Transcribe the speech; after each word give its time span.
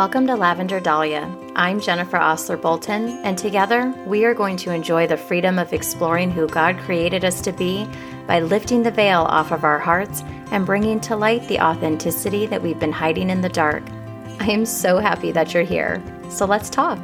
Welcome 0.00 0.26
to 0.28 0.34
Lavender 0.34 0.80
Dahlia. 0.80 1.30
I'm 1.54 1.78
Jennifer 1.78 2.16
Ostler 2.16 2.56
Bolton, 2.56 3.18
and 3.22 3.36
together 3.36 3.92
we 4.06 4.24
are 4.24 4.32
going 4.32 4.56
to 4.56 4.72
enjoy 4.72 5.06
the 5.06 5.18
freedom 5.18 5.58
of 5.58 5.74
exploring 5.74 6.30
who 6.30 6.48
God 6.48 6.78
created 6.78 7.22
us 7.22 7.42
to 7.42 7.52
be 7.52 7.86
by 8.26 8.40
lifting 8.40 8.82
the 8.82 8.90
veil 8.90 9.20
off 9.28 9.52
of 9.52 9.62
our 9.62 9.78
hearts 9.78 10.22
and 10.52 10.64
bringing 10.64 11.00
to 11.00 11.16
light 11.16 11.46
the 11.48 11.60
authenticity 11.60 12.46
that 12.46 12.62
we've 12.62 12.78
been 12.78 12.90
hiding 12.90 13.28
in 13.28 13.42
the 13.42 13.50
dark. 13.50 13.82
I 14.40 14.50
am 14.50 14.64
so 14.64 14.96
happy 14.96 15.32
that 15.32 15.52
you're 15.52 15.64
here. 15.64 16.02
So 16.30 16.46
let's 16.46 16.70
talk. 16.70 16.98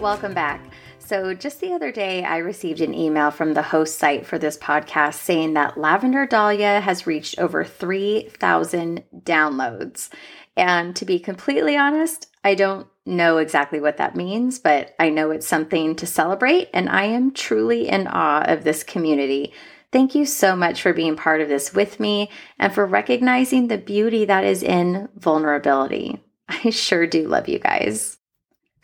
Welcome 0.00 0.32
back. 0.32 0.69
So, 1.10 1.34
just 1.34 1.60
the 1.60 1.72
other 1.72 1.90
day, 1.90 2.22
I 2.22 2.36
received 2.36 2.80
an 2.80 2.94
email 2.94 3.32
from 3.32 3.52
the 3.52 3.62
host 3.62 3.98
site 3.98 4.24
for 4.24 4.38
this 4.38 4.56
podcast 4.56 5.14
saying 5.14 5.54
that 5.54 5.76
Lavender 5.76 6.24
Dahlia 6.24 6.80
has 6.80 7.04
reached 7.04 7.36
over 7.40 7.64
3,000 7.64 9.02
downloads. 9.24 10.08
And 10.56 10.94
to 10.94 11.04
be 11.04 11.18
completely 11.18 11.76
honest, 11.76 12.28
I 12.44 12.54
don't 12.54 12.86
know 13.04 13.38
exactly 13.38 13.80
what 13.80 13.96
that 13.96 14.14
means, 14.14 14.60
but 14.60 14.94
I 15.00 15.08
know 15.08 15.32
it's 15.32 15.48
something 15.48 15.96
to 15.96 16.06
celebrate, 16.06 16.68
and 16.72 16.88
I 16.88 17.06
am 17.06 17.32
truly 17.32 17.88
in 17.88 18.06
awe 18.06 18.44
of 18.46 18.62
this 18.62 18.84
community. 18.84 19.52
Thank 19.90 20.14
you 20.14 20.24
so 20.24 20.54
much 20.54 20.80
for 20.80 20.92
being 20.92 21.16
part 21.16 21.40
of 21.40 21.48
this 21.48 21.74
with 21.74 21.98
me 21.98 22.30
and 22.56 22.72
for 22.72 22.86
recognizing 22.86 23.66
the 23.66 23.78
beauty 23.78 24.26
that 24.26 24.44
is 24.44 24.62
in 24.62 25.08
vulnerability. 25.16 26.22
I 26.48 26.70
sure 26.70 27.08
do 27.08 27.26
love 27.26 27.48
you 27.48 27.58
guys. 27.58 28.19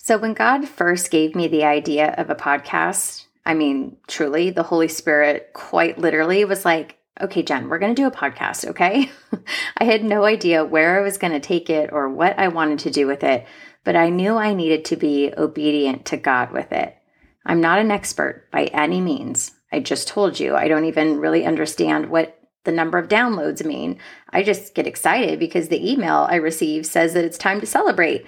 So, 0.06 0.18
when 0.18 0.34
God 0.34 0.68
first 0.68 1.10
gave 1.10 1.34
me 1.34 1.48
the 1.48 1.64
idea 1.64 2.14
of 2.16 2.30
a 2.30 2.36
podcast, 2.36 3.24
I 3.44 3.54
mean, 3.54 3.96
truly, 4.06 4.50
the 4.50 4.62
Holy 4.62 4.86
Spirit 4.86 5.50
quite 5.52 5.98
literally 5.98 6.44
was 6.44 6.64
like, 6.64 6.96
okay, 7.20 7.42
Jen, 7.42 7.68
we're 7.68 7.80
going 7.80 7.92
to 7.92 8.00
do 8.00 8.06
a 8.06 8.12
podcast, 8.12 8.66
okay? 8.66 9.10
I 9.76 9.82
had 9.82 10.04
no 10.04 10.24
idea 10.24 10.64
where 10.64 10.96
I 10.96 11.02
was 11.02 11.18
going 11.18 11.32
to 11.32 11.40
take 11.40 11.70
it 11.70 11.90
or 11.92 12.08
what 12.08 12.38
I 12.38 12.46
wanted 12.46 12.78
to 12.80 12.90
do 12.92 13.08
with 13.08 13.24
it, 13.24 13.48
but 13.82 13.96
I 13.96 14.10
knew 14.10 14.36
I 14.36 14.54
needed 14.54 14.84
to 14.84 14.96
be 14.96 15.32
obedient 15.36 16.04
to 16.06 16.16
God 16.16 16.52
with 16.52 16.70
it. 16.70 16.96
I'm 17.44 17.60
not 17.60 17.80
an 17.80 17.90
expert 17.90 18.48
by 18.52 18.66
any 18.66 19.00
means. 19.00 19.56
I 19.72 19.80
just 19.80 20.06
told 20.06 20.38
you, 20.38 20.54
I 20.54 20.68
don't 20.68 20.84
even 20.84 21.18
really 21.18 21.44
understand 21.44 22.10
what 22.10 22.38
the 22.62 22.70
number 22.70 22.98
of 22.98 23.08
downloads 23.08 23.64
mean. 23.64 23.98
I 24.30 24.44
just 24.44 24.72
get 24.72 24.86
excited 24.86 25.40
because 25.40 25.66
the 25.66 25.92
email 25.92 26.28
I 26.30 26.36
receive 26.36 26.86
says 26.86 27.14
that 27.14 27.24
it's 27.24 27.38
time 27.38 27.58
to 27.58 27.66
celebrate 27.66 28.24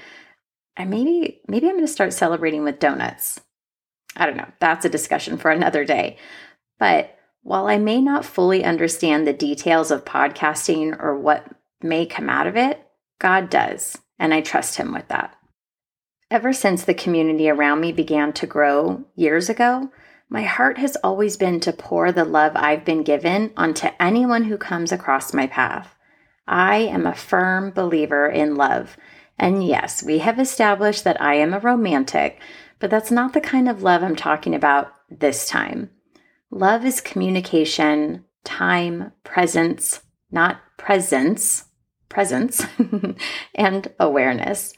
and 0.78 0.88
maybe 0.88 1.42
maybe 1.48 1.66
I'm 1.66 1.74
going 1.74 1.86
to 1.86 1.92
start 1.92 2.12
celebrating 2.12 2.64
with 2.64 2.78
donuts. 2.78 3.40
I 4.16 4.24
don't 4.24 4.36
know. 4.36 4.50
That's 4.60 4.84
a 4.84 4.90
discussion 4.90 5.36
for 5.36 5.50
another 5.50 5.84
day. 5.84 6.16
But 6.78 7.14
while 7.42 7.66
I 7.66 7.78
may 7.78 8.00
not 8.00 8.24
fully 8.24 8.64
understand 8.64 9.26
the 9.26 9.32
details 9.32 9.90
of 9.90 10.04
podcasting 10.04 10.96
or 10.98 11.18
what 11.18 11.46
may 11.82 12.06
come 12.06 12.30
out 12.30 12.46
of 12.46 12.56
it, 12.56 12.80
God 13.18 13.50
does, 13.50 13.98
and 14.18 14.32
I 14.32 14.40
trust 14.40 14.76
him 14.76 14.92
with 14.92 15.08
that. 15.08 15.34
Ever 16.30 16.52
since 16.52 16.84
the 16.84 16.94
community 16.94 17.48
around 17.48 17.80
me 17.80 17.90
began 17.90 18.32
to 18.34 18.46
grow 18.46 19.04
years 19.16 19.48
ago, 19.48 19.90
my 20.28 20.42
heart 20.42 20.78
has 20.78 20.96
always 20.96 21.36
been 21.36 21.58
to 21.60 21.72
pour 21.72 22.12
the 22.12 22.24
love 22.24 22.52
I've 22.54 22.84
been 22.84 23.02
given 23.02 23.52
onto 23.56 23.88
anyone 23.98 24.44
who 24.44 24.58
comes 24.58 24.92
across 24.92 25.32
my 25.32 25.46
path. 25.46 25.94
I 26.46 26.78
am 26.78 27.06
a 27.06 27.14
firm 27.14 27.70
believer 27.70 28.28
in 28.28 28.56
love 28.56 28.96
and 29.38 29.66
yes, 29.66 30.02
we 30.02 30.18
have 30.18 30.38
established 30.38 31.04
that 31.04 31.20
I 31.20 31.34
am 31.34 31.54
a 31.54 31.60
romantic, 31.60 32.40
but 32.78 32.90
that's 32.90 33.10
not 33.10 33.32
the 33.32 33.40
kind 33.40 33.68
of 33.68 33.82
love 33.82 34.02
I'm 34.02 34.16
talking 34.16 34.54
about 34.54 34.92
this 35.08 35.48
time. 35.48 35.90
Love 36.50 36.84
is 36.84 37.00
communication, 37.00 38.24
time, 38.44 39.12
presence, 39.22 40.00
not 40.30 40.60
presence, 40.76 41.64
presence, 42.08 42.64
and 43.54 43.92
awareness. 44.00 44.72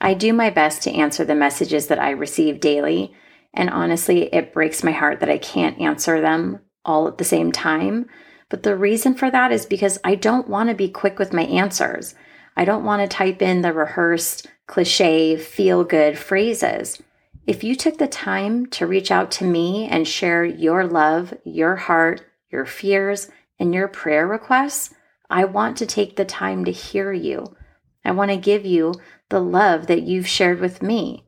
I 0.00 0.14
do 0.14 0.32
my 0.32 0.50
best 0.50 0.82
to 0.82 0.92
answer 0.92 1.24
the 1.24 1.34
messages 1.34 1.88
that 1.88 1.98
I 1.98 2.10
receive 2.10 2.60
daily, 2.60 3.12
and 3.52 3.70
honestly, 3.70 4.32
it 4.32 4.52
breaks 4.52 4.84
my 4.84 4.92
heart 4.92 5.20
that 5.20 5.30
I 5.30 5.38
can't 5.38 5.80
answer 5.80 6.20
them 6.20 6.60
all 6.84 7.08
at 7.08 7.18
the 7.18 7.24
same 7.24 7.50
time. 7.50 8.06
But 8.48 8.62
the 8.62 8.76
reason 8.76 9.14
for 9.14 9.30
that 9.30 9.50
is 9.50 9.66
because 9.66 9.98
I 10.04 10.14
don't 10.14 10.48
want 10.48 10.68
to 10.68 10.74
be 10.74 10.88
quick 10.88 11.18
with 11.18 11.32
my 11.32 11.42
answers. 11.42 12.14
I 12.58 12.64
don't 12.64 12.84
want 12.84 13.00
to 13.02 13.16
type 13.16 13.40
in 13.40 13.62
the 13.62 13.72
rehearsed, 13.72 14.48
cliche, 14.66 15.36
feel 15.36 15.84
good 15.84 16.18
phrases. 16.18 17.00
If 17.46 17.62
you 17.62 17.76
took 17.76 17.98
the 17.98 18.08
time 18.08 18.66
to 18.70 18.86
reach 18.88 19.12
out 19.12 19.30
to 19.32 19.44
me 19.44 19.86
and 19.86 20.08
share 20.08 20.44
your 20.44 20.84
love, 20.84 21.32
your 21.44 21.76
heart, 21.76 22.22
your 22.50 22.66
fears, 22.66 23.30
and 23.60 23.72
your 23.72 23.86
prayer 23.86 24.26
requests, 24.26 24.92
I 25.30 25.44
want 25.44 25.76
to 25.76 25.86
take 25.86 26.16
the 26.16 26.24
time 26.24 26.64
to 26.64 26.72
hear 26.72 27.12
you. 27.12 27.56
I 28.04 28.10
want 28.10 28.32
to 28.32 28.36
give 28.36 28.66
you 28.66 28.94
the 29.28 29.40
love 29.40 29.86
that 29.86 30.02
you've 30.02 30.26
shared 30.26 30.58
with 30.58 30.82
me. 30.82 31.26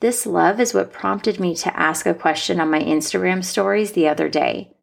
This 0.00 0.24
love 0.24 0.58
is 0.58 0.72
what 0.72 0.90
prompted 0.90 1.38
me 1.38 1.54
to 1.56 1.78
ask 1.78 2.06
a 2.06 2.14
question 2.14 2.60
on 2.60 2.70
my 2.70 2.80
Instagram 2.80 3.44
stories 3.44 3.92
the 3.92 4.08
other 4.08 4.30
day. 4.30 4.74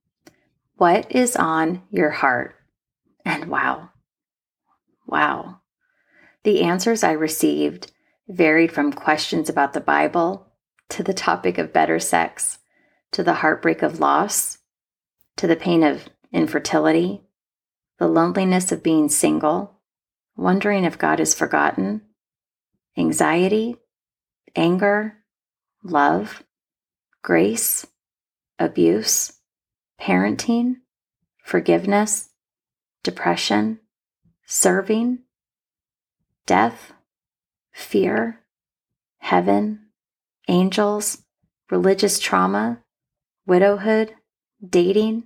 What 0.76 1.12
is 1.12 1.36
on 1.36 1.82
your 1.90 2.12
heart? 2.12 2.54
And 3.26 3.46
wow, 3.46 3.90
Wow. 5.08 5.62
The 6.44 6.62
answers 6.62 7.04
I 7.04 7.14
received 7.14 7.92
varied 8.28 8.72
from 8.72 8.92
questions 8.92 9.50
about 9.50 9.74
the 9.74 9.82
Bible 9.82 10.52
to 10.90 11.02
the 11.02 11.14
topic 11.14 11.58
of 11.58 11.74
better 11.74 12.00
sex, 12.00 12.60
to 13.12 13.24
the 13.24 13.36
heartbreak 13.36 13.82
of 13.82 14.00
loss, 14.00 14.60
to 15.38 15.48
the 15.48 15.56
pain 15.56 15.84
of 15.84 16.10
infertility, 16.32 17.22
the 18.00 18.08
loneliness 18.08 18.72
of 18.72 18.84
being 18.84 19.10
single, 19.10 19.80
wondering 20.36 20.84
if 20.84 20.98
God 20.98 21.20
is 21.20 21.34
forgotten, 21.34 22.02
anxiety, 22.98 23.78
anger, 24.56 25.18
love, 25.84 26.44
grace, 27.22 27.86
abuse, 28.60 29.34
parenting, 30.00 30.76
forgiveness, 31.44 32.30
depression, 33.04 33.80
serving, 34.48 35.20
death, 36.46 36.94
fear, 37.74 38.40
heaven, 39.18 39.88
angels, 40.48 41.24
religious 41.70 42.18
trauma, 42.18 42.82
widowhood, 43.46 44.16
dating, 44.68 45.26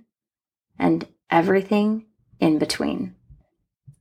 and 0.76 1.06
everything 1.30 2.04
in 2.40 2.58
between. 2.58 3.14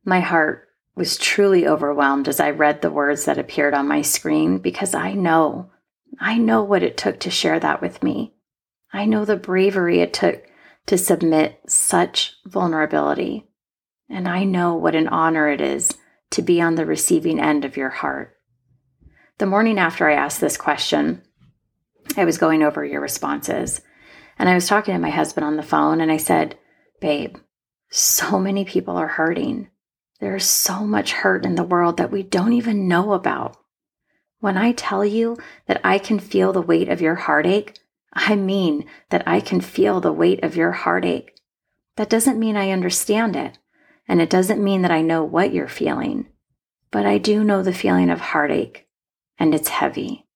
My 0.03 0.21
heart 0.21 0.67
was 0.95 1.17
truly 1.17 1.67
overwhelmed 1.67 2.27
as 2.27 2.39
I 2.39 2.49
read 2.49 2.81
the 2.81 2.89
words 2.89 3.25
that 3.25 3.37
appeared 3.37 3.75
on 3.75 3.87
my 3.87 4.01
screen 4.01 4.57
because 4.57 4.95
I 4.95 5.13
know, 5.13 5.69
I 6.19 6.39
know 6.39 6.63
what 6.63 6.81
it 6.81 6.97
took 6.97 7.19
to 7.21 7.29
share 7.29 7.59
that 7.59 7.79
with 7.79 8.01
me. 8.01 8.33
I 8.91 9.05
know 9.05 9.23
the 9.23 9.37
bravery 9.37 9.99
it 9.99 10.13
took 10.13 10.43
to 10.87 10.97
submit 10.97 11.61
such 11.67 12.37
vulnerability. 12.45 13.50
And 14.11 14.27
I 14.27 14.43
know 14.43 14.75
what 14.75 14.93
an 14.93 15.07
honor 15.07 15.49
it 15.49 15.61
is 15.61 15.97
to 16.31 16.41
be 16.41 16.61
on 16.61 16.75
the 16.75 16.85
receiving 16.85 17.39
end 17.39 17.63
of 17.63 17.77
your 17.77 17.89
heart. 17.89 18.35
The 19.37 19.45
morning 19.45 19.79
after 19.79 20.09
I 20.09 20.15
asked 20.15 20.41
this 20.41 20.57
question, 20.57 21.23
I 22.17 22.25
was 22.25 22.37
going 22.37 22.61
over 22.61 22.83
your 22.83 22.99
responses 22.99 23.81
and 24.37 24.49
I 24.49 24.53
was 24.53 24.67
talking 24.67 24.93
to 24.93 24.99
my 24.99 25.09
husband 25.09 25.45
on 25.45 25.55
the 25.55 25.63
phone 25.63 26.01
and 26.01 26.11
I 26.11 26.17
said, 26.17 26.57
Babe, 26.99 27.37
so 27.89 28.37
many 28.37 28.65
people 28.65 28.97
are 28.97 29.07
hurting. 29.07 29.69
There's 30.19 30.45
so 30.45 30.85
much 30.85 31.13
hurt 31.13 31.45
in 31.45 31.55
the 31.55 31.63
world 31.63 31.97
that 31.97 32.11
we 32.11 32.21
don't 32.21 32.53
even 32.53 32.87
know 32.87 33.13
about. 33.13 33.57
When 34.39 34.57
I 34.57 34.73
tell 34.73 35.05
you 35.05 35.37
that 35.67 35.79
I 35.83 35.99
can 35.99 36.19
feel 36.19 36.51
the 36.51 36.61
weight 36.61 36.89
of 36.89 37.01
your 37.01 37.15
heartache, 37.15 37.79
I 38.13 38.35
mean 38.35 38.85
that 39.09 39.23
I 39.25 39.39
can 39.39 39.61
feel 39.61 40.01
the 40.01 40.11
weight 40.11 40.43
of 40.43 40.57
your 40.57 40.71
heartache. 40.71 41.39
That 41.95 42.09
doesn't 42.09 42.39
mean 42.39 42.57
I 42.57 42.71
understand 42.71 43.35
it. 43.35 43.57
And 44.11 44.21
it 44.21 44.29
doesn't 44.29 44.61
mean 44.61 44.81
that 44.81 44.91
I 44.91 45.01
know 45.01 45.23
what 45.23 45.53
you're 45.53 45.69
feeling, 45.69 46.27
but 46.91 47.05
I 47.05 47.17
do 47.17 47.45
know 47.45 47.63
the 47.63 47.71
feeling 47.71 48.09
of 48.09 48.19
heartache, 48.19 48.85
and 49.39 49.55
it's 49.55 49.69
heavy. 49.69 50.27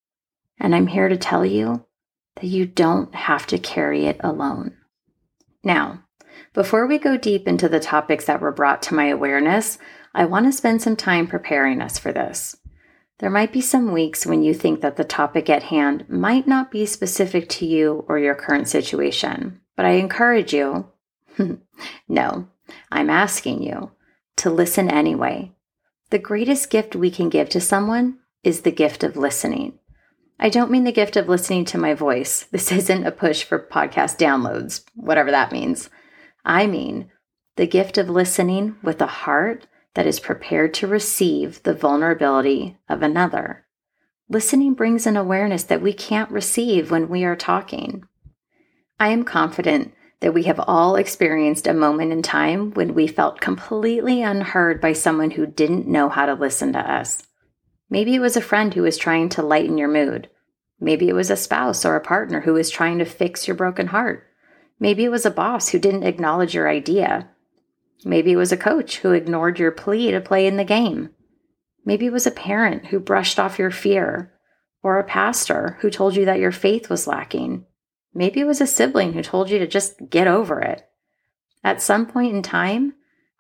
And 0.58 0.74
I'm 0.74 0.88
here 0.88 1.10
to 1.10 1.18
tell 1.18 1.46
you 1.46 1.86
that 2.36 2.48
you 2.48 2.68
don't 2.68 3.14
have 3.14 3.46
to 3.48 3.58
carry 3.58 4.06
it 4.06 4.16
alone. 4.22 4.78
Now, 5.62 6.06
before 6.54 6.88
we 6.88 6.98
go 6.98 7.18
deep 7.18 7.50
into 7.50 7.68
the 7.68 7.82
topics 7.82 8.24
that 8.28 8.40
were 8.40 8.54
brought 8.54 8.82
to 8.84 8.94
my 8.94 9.08
awareness, 9.08 9.78
I 10.14 10.24
want 10.24 10.46
to 10.46 10.54
spend 10.54 10.82
some 10.82 10.96
time 10.96 11.28
preparing 11.28 11.82
us 11.82 12.00
for 12.00 12.14
this. 12.14 12.56
There 13.20 13.30
might 13.30 13.52
be 13.52 13.60
some 13.60 13.92
weeks 13.92 14.26
when 14.26 14.42
you 14.42 14.54
think 14.54 14.80
that 14.80 14.96
the 14.96 15.04
topic 15.04 15.50
at 15.50 15.64
hand 15.64 16.06
might 16.08 16.48
not 16.48 16.72
be 16.72 16.86
specific 16.86 17.50
to 17.50 17.66
you 17.66 18.06
or 18.08 18.20
your 18.20 18.36
current 18.36 18.70
situation, 18.70 19.60
but 19.76 19.86
I 19.86 19.96
encourage 19.96 20.54
you 20.54 20.88
no, 22.08 22.48
I'm 22.92 23.10
asking 23.10 23.64
you 23.64 23.92
to 24.38 24.50
listen 24.50 24.90
anyway. 24.90 25.52
The 26.10 26.20
greatest 26.20 26.70
gift 26.70 26.96
we 26.96 27.10
can 27.10 27.30
give 27.30 27.50
to 27.50 27.62
someone 27.62 28.20
is 28.44 28.62
the 28.62 28.72
gift 28.72 29.04
of 29.04 29.18
listening. 29.18 29.80
I 30.40 30.50
don't 30.50 30.72
mean 30.72 30.84
the 30.84 30.92
gift 30.92 31.16
of 31.16 31.30
listening 31.30 31.66
to 31.66 31.78
my 31.78 31.94
voice. 31.94 32.44
This 32.52 32.72
isn't 32.72 33.06
a 33.06 33.12
push 33.12 33.44
for 33.44 33.60
podcast 33.60 34.18
downloads, 34.18 34.84
whatever 34.96 35.32
that 35.32 35.52
means. 35.52 35.90
I 36.44 36.68
mean 36.68 37.10
the 37.56 37.68
gift 37.68 37.98
of 37.98 38.10
listening 38.10 38.76
with 38.84 39.02
a 39.02 39.08
heart 39.08 39.66
that 39.94 40.06
is 40.06 40.20
prepared 40.20 40.74
to 40.74 40.88
receive 40.88 41.64
the 41.64 41.74
vulnerability 41.74 42.78
of 42.90 43.02
another. 43.02 43.66
Listening 44.28 44.74
brings 44.74 45.08
an 45.08 45.16
awareness 45.16 45.64
that 45.64 45.82
we 45.82 45.94
can't 45.94 46.30
receive 46.32 46.92
when 46.92 47.08
we 47.08 47.24
are 47.24 47.36
talking. 47.36 48.04
I 49.00 49.10
am 49.10 49.24
confident 49.24 49.94
that 50.22 50.34
we 50.34 50.44
have 50.44 50.60
all 50.60 50.96
experienced 50.96 51.68
a 51.68 51.74
moment 51.74 52.12
in 52.12 52.22
time 52.22 52.72
when 52.72 52.94
we 52.94 53.08
felt 53.08 53.42
completely 53.42 54.22
unheard 54.22 54.82
by 54.82 54.94
someone 54.94 55.32
who 55.32 55.46
didn't 55.46 55.88
know 55.88 56.10
how 56.10 56.26
to 56.26 56.34
listen 56.34 56.74
to 56.74 56.80
us. 56.80 57.24
Maybe 57.90 58.16
it 58.16 58.20
was 58.20 58.36
a 58.36 58.42
friend 58.42 58.74
who 58.74 58.82
was 58.82 58.98
trying 58.98 59.30
to 59.30 59.44
lighten 59.44 59.78
your 59.78 59.88
mood. 59.88 60.30
Maybe 60.80 61.08
it 61.10 61.14
was 61.14 61.30
a 61.30 61.38
spouse 61.38 61.86
or 61.86 61.96
a 61.96 62.02
partner 62.02 62.42
who 62.42 62.54
was 62.54 62.70
trying 62.70 63.00
to 63.00 63.06
fix 63.06 63.48
your 63.48 63.56
broken 63.56 63.88
heart. 63.88 64.26
Maybe 64.80 65.04
it 65.04 65.12
was 65.12 65.26
a 65.26 65.32
boss 65.32 65.70
who 65.70 65.80
didn't 65.80 66.04
acknowledge 66.04 66.54
your 66.54 66.70
idea. 66.70 67.30
Maybe 68.04 68.34
it 68.34 68.38
was 68.38 68.52
a 68.52 68.58
coach 68.58 68.98
who 68.98 69.12
ignored 69.12 69.60
your 69.60 69.72
plea 69.72 70.12
to 70.12 70.22
play 70.22 70.48
in 70.48 70.58
the 70.58 70.64
game. 70.64 71.12
Maybe 71.86 72.08
it 72.08 72.14
was 72.14 72.28
a 72.28 72.32
parent 72.32 72.88
who 72.88 73.00
brushed 73.00 73.40
off 73.40 73.60
your 73.60 73.72
fear, 73.72 74.34
or 74.84 75.00
a 75.00 75.04
pastor 75.04 75.78
who 75.82 75.90
told 75.90 76.16
you 76.16 76.26
that 76.26 76.40
your 76.40 76.52
faith 76.52 76.90
was 76.90 77.08
lacking. 77.08 77.66
Maybe 78.18 78.40
it 78.40 78.48
was 78.48 78.62
a 78.62 78.68
sibling 78.68 79.12
who 79.14 79.22
told 79.22 79.50
you 79.50 79.60
to 79.60 79.68
just 79.68 80.10
get 80.10 80.26
over 80.26 80.62
it. 80.62 80.88
At 81.66 81.82
some 81.82 82.06
point 82.06 82.34
in 82.34 82.42
time, 82.42 82.94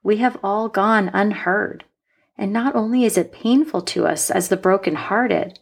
we 0.04 0.18
have 0.18 0.38
all 0.44 0.68
gone 0.68 1.10
unheard. 1.14 1.86
And 2.38 2.52
not 2.52 2.76
only 2.76 3.06
is 3.06 3.18
it 3.18 3.32
painful 3.32 3.82
to 3.84 4.06
us 4.06 4.30
as 4.30 4.50
the 4.50 4.58
brokenhearted, 4.58 5.60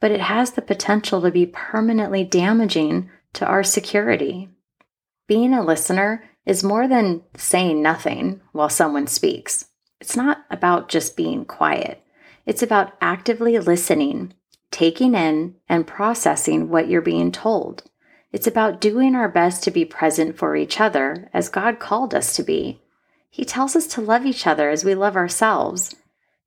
but 0.00 0.10
it 0.10 0.20
has 0.20 0.52
the 0.52 0.62
potential 0.62 1.20
to 1.20 1.30
be 1.30 1.44
permanently 1.44 2.24
damaging 2.24 3.10
to 3.34 3.46
our 3.46 3.62
security. 3.62 4.48
Being 5.26 5.52
a 5.52 5.62
listener 5.62 6.24
is 6.46 6.64
more 6.64 6.88
than 6.88 7.22
saying 7.36 7.82
nothing 7.82 8.40
while 8.52 8.70
someone 8.70 9.06
speaks. 9.06 9.66
It's 10.00 10.16
not 10.16 10.44
about 10.50 10.88
just 10.88 11.16
being 11.16 11.44
quiet. 11.44 12.02
It's 12.46 12.62
about 12.62 12.94
actively 13.00 13.58
listening, 13.58 14.32
taking 14.70 15.14
in, 15.14 15.56
and 15.68 15.86
processing 15.86 16.70
what 16.70 16.88
you're 16.88 17.02
being 17.02 17.30
told. 17.30 17.82
It's 18.34 18.48
about 18.48 18.80
doing 18.80 19.14
our 19.14 19.28
best 19.28 19.62
to 19.62 19.70
be 19.70 19.84
present 19.84 20.36
for 20.36 20.56
each 20.56 20.80
other 20.80 21.30
as 21.32 21.48
God 21.48 21.78
called 21.78 22.16
us 22.16 22.34
to 22.34 22.42
be. 22.42 22.82
He 23.30 23.44
tells 23.44 23.76
us 23.76 23.86
to 23.86 24.00
love 24.00 24.26
each 24.26 24.44
other 24.44 24.70
as 24.70 24.84
we 24.84 24.96
love 24.96 25.14
ourselves. 25.14 25.94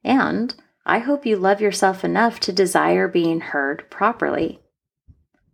And 0.04 0.54
I 0.86 1.00
hope 1.00 1.26
you 1.26 1.38
love 1.38 1.62
yourself 1.62 2.04
enough 2.04 2.42
to 2.42 2.52
desire 2.52 3.08
being 3.08 3.40
heard 3.40 3.90
properly. 3.90 4.60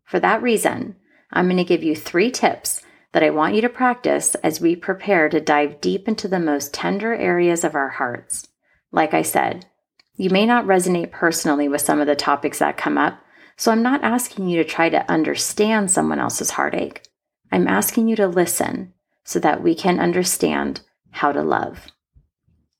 For 0.05 0.19
that 0.21 0.41
reason, 0.41 0.95
I'm 1.31 1.45
going 1.45 1.57
to 1.57 1.63
give 1.63 1.83
you 1.83 1.95
three 1.95 2.31
tips 2.31 2.81
that 3.11 3.21
I 3.21 3.29
want 3.29 3.53
you 3.53 3.61
to 3.61 3.69
practice 3.69 4.33
as 4.33 4.59
we 4.59 4.75
prepare 4.75 5.29
to 5.29 5.39
dive 5.39 5.81
deep 5.81 6.07
into 6.07 6.27
the 6.27 6.39
most 6.39 6.73
tender 6.73 7.13
areas 7.13 7.63
of 7.63 7.75
our 7.75 7.89
hearts. 7.89 8.47
Like 8.91 9.13
I 9.13 9.21
said, 9.21 9.67
you 10.15 10.31
may 10.31 10.47
not 10.47 10.65
resonate 10.65 11.11
personally 11.11 11.67
with 11.67 11.81
some 11.81 12.01
of 12.01 12.07
the 12.07 12.15
topics 12.15 12.57
that 12.57 12.75
come 12.75 12.97
up, 12.97 13.22
so 13.55 13.71
I'm 13.71 13.83
not 13.83 14.03
asking 14.03 14.49
you 14.49 14.61
to 14.61 14.69
try 14.69 14.89
to 14.89 15.09
understand 15.11 15.91
someone 15.91 16.19
else's 16.19 16.51
heartache. 16.51 17.07
I'm 17.51 17.67
asking 17.67 18.07
you 18.07 18.15
to 18.17 18.27
listen 18.27 18.93
so 19.23 19.39
that 19.39 19.61
we 19.61 19.75
can 19.75 19.99
understand 19.99 20.81
how 21.11 21.31
to 21.31 21.41
love. 21.41 21.87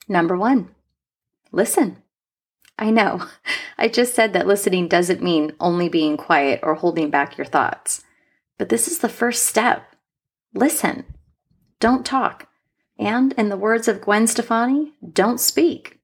Number 0.07 0.35
one, 0.35 0.69
listen. 1.51 1.97
I 2.77 2.89
know, 2.89 3.25
I 3.77 3.87
just 3.87 4.15
said 4.15 4.33
that 4.33 4.47
listening 4.47 4.87
doesn't 4.87 5.21
mean 5.21 5.53
only 5.59 5.89
being 5.89 6.17
quiet 6.17 6.59
or 6.63 6.75
holding 6.75 7.09
back 7.09 7.37
your 7.37 7.45
thoughts, 7.45 8.03
but 8.57 8.69
this 8.69 8.87
is 8.87 8.99
the 8.99 9.09
first 9.09 9.45
step 9.45 9.85
listen, 10.53 11.03
don't 11.79 12.05
talk. 12.05 12.47
And 12.99 13.33
in 13.33 13.49
the 13.49 13.57
words 13.57 13.87
of 13.87 14.01
Gwen 14.01 14.27
Stefani, 14.27 14.93
don't 15.11 15.39
speak. 15.39 15.99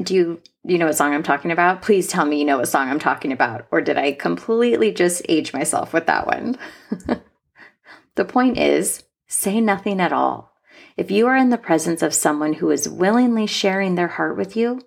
Do 0.00 0.14
you 0.14 0.40
you 0.64 0.78
know 0.78 0.86
what 0.86 0.96
song 0.96 1.12
I'm 1.12 1.22
talking 1.22 1.50
about? 1.50 1.82
Please 1.82 2.06
tell 2.06 2.24
me 2.24 2.38
you 2.38 2.44
know 2.44 2.58
what 2.58 2.68
song 2.68 2.88
I'm 2.88 2.98
talking 2.98 3.32
about. 3.32 3.66
Or 3.70 3.80
did 3.80 3.98
I 3.98 4.12
completely 4.12 4.92
just 4.92 5.22
age 5.28 5.52
myself 5.52 5.92
with 5.92 6.06
that 6.06 6.26
one? 6.26 6.56
the 8.14 8.24
point 8.24 8.56
is, 8.56 9.04
say 9.26 9.60
nothing 9.60 10.00
at 10.00 10.12
all. 10.12 10.52
If 10.96 11.10
you 11.10 11.26
are 11.26 11.36
in 11.36 11.50
the 11.50 11.58
presence 11.58 12.02
of 12.02 12.14
someone 12.14 12.54
who 12.54 12.70
is 12.70 12.88
willingly 12.88 13.46
sharing 13.46 13.94
their 13.94 14.08
heart 14.08 14.36
with 14.36 14.56
you, 14.56 14.80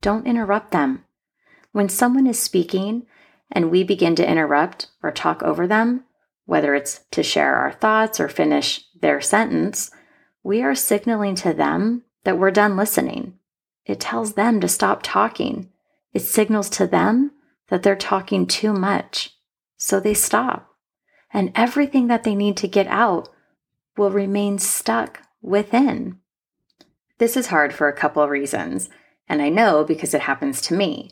don't 0.00 0.26
interrupt 0.26 0.70
them. 0.70 1.04
When 1.72 1.88
someone 1.88 2.26
is 2.26 2.40
speaking 2.40 3.06
and 3.52 3.70
we 3.70 3.84
begin 3.84 4.14
to 4.16 4.28
interrupt 4.28 4.88
or 5.02 5.10
talk 5.10 5.42
over 5.42 5.66
them, 5.66 6.04
whether 6.46 6.74
it's 6.74 7.00
to 7.10 7.22
share 7.22 7.56
our 7.56 7.72
thoughts 7.72 8.18
or 8.18 8.28
finish 8.28 8.84
their 8.98 9.20
sentence, 9.20 9.90
we 10.42 10.62
are 10.62 10.74
signaling 10.74 11.34
to 11.36 11.52
them 11.52 12.04
that 12.24 12.38
we're 12.38 12.50
done 12.50 12.76
listening. 12.76 13.34
It 13.88 13.98
tells 13.98 14.34
them 14.34 14.60
to 14.60 14.68
stop 14.68 15.00
talking. 15.02 15.70
It 16.12 16.20
signals 16.20 16.68
to 16.70 16.86
them 16.86 17.32
that 17.68 17.82
they're 17.82 17.96
talking 17.96 18.46
too 18.46 18.72
much. 18.72 19.34
So 19.78 19.98
they 19.98 20.14
stop. 20.14 20.74
And 21.32 21.52
everything 21.54 22.06
that 22.06 22.22
they 22.22 22.34
need 22.34 22.56
to 22.58 22.68
get 22.68 22.86
out 22.86 23.30
will 23.96 24.10
remain 24.10 24.58
stuck 24.58 25.22
within. 25.42 26.18
This 27.16 27.36
is 27.36 27.48
hard 27.48 27.72
for 27.72 27.88
a 27.88 27.96
couple 27.96 28.22
of 28.22 28.30
reasons. 28.30 28.90
And 29.28 29.42
I 29.42 29.48
know 29.48 29.84
because 29.84 30.14
it 30.14 30.20
happens 30.20 30.60
to 30.62 30.74
me. 30.74 31.10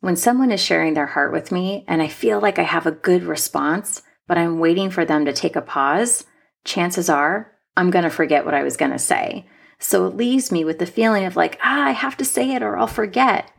When 0.00 0.14
someone 0.14 0.52
is 0.52 0.60
sharing 0.60 0.94
their 0.94 1.06
heart 1.06 1.32
with 1.32 1.50
me 1.50 1.84
and 1.88 2.00
I 2.00 2.08
feel 2.08 2.40
like 2.40 2.58
I 2.58 2.62
have 2.62 2.86
a 2.86 2.92
good 2.92 3.24
response, 3.24 4.02
but 4.26 4.38
I'm 4.38 4.60
waiting 4.60 4.90
for 4.90 5.04
them 5.04 5.24
to 5.24 5.32
take 5.32 5.56
a 5.56 5.62
pause, 5.62 6.24
chances 6.64 7.08
are 7.08 7.52
I'm 7.76 7.90
going 7.90 8.04
to 8.04 8.10
forget 8.10 8.44
what 8.44 8.54
I 8.54 8.62
was 8.62 8.76
going 8.76 8.92
to 8.92 8.98
say. 8.98 9.46
So 9.78 10.06
it 10.06 10.16
leaves 10.16 10.50
me 10.50 10.64
with 10.64 10.78
the 10.78 10.86
feeling 10.86 11.24
of 11.24 11.36
like, 11.36 11.58
ah, 11.62 11.86
I 11.86 11.90
have 11.92 12.16
to 12.18 12.24
say 12.24 12.52
it 12.54 12.62
or 12.62 12.76
I'll 12.76 12.86
forget. 12.86 13.50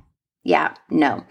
Yeah, 0.44 0.74
no. 0.90 1.26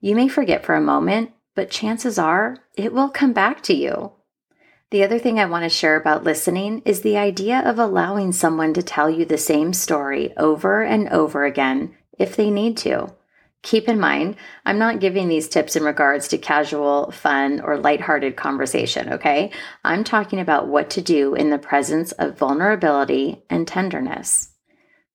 You 0.00 0.14
may 0.14 0.28
forget 0.28 0.64
for 0.64 0.74
a 0.74 0.80
moment, 0.80 1.32
but 1.54 1.70
chances 1.70 2.18
are 2.18 2.58
it 2.76 2.92
will 2.92 3.08
come 3.08 3.32
back 3.32 3.62
to 3.62 3.74
you. 3.74 4.12
The 4.90 5.02
other 5.02 5.18
thing 5.18 5.40
I 5.40 5.46
want 5.46 5.64
to 5.64 5.68
share 5.68 5.96
about 5.96 6.24
listening 6.24 6.82
is 6.84 7.00
the 7.00 7.16
idea 7.16 7.60
of 7.68 7.78
allowing 7.78 8.32
someone 8.32 8.74
to 8.74 8.82
tell 8.82 9.10
you 9.10 9.24
the 9.24 9.38
same 9.38 9.72
story 9.72 10.36
over 10.36 10.82
and 10.82 11.08
over 11.08 11.44
again 11.44 11.96
if 12.18 12.36
they 12.36 12.50
need 12.50 12.76
to. 12.78 13.12
Keep 13.64 13.88
in 13.88 13.98
mind, 13.98 14.36
I'm 14.66 14.78
not 14.78 15.00
giving 15.00 15.26
these 15.26 15.48
tips 15.48 15.74
in 15.74 15.84
regards 15.84 16.28
to 16.28 16.38
casual, 16.38 17.10
fun, 17.12 17.62
or 17.62 17.78
lighthearted 17.78 18.36
conversation, 18.36 19.14
okay? 19.14 19.50
I'm 19.82 20.04
talking 20.04 20.38
about 20.38 20.68
what 20.68 20.90
to 20.90 21.00
do 21.00 21.34
in 21.34 21.48
the 21.48 21.58
presence 21.58 22.12
of 22.12 22.36
vulnerability 22.36 23.42
and 23.48 23.66
tenderness. 23.66 24.50